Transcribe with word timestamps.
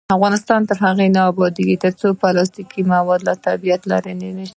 افغانستان 0.17 0.61
تر 0.69 0.77
هغو 0.85 1.05
نه 1.15 1.21
ابادیږي، 1.31 1.75
ترڅو 1.83 2.07
پلاستیکي 2.21 2.81
مواد 2.91 3.19
له 3.27 3.33
طبیعت 3.47 3.81
لرې 3.91 4.13
نشي. 4.21 4.47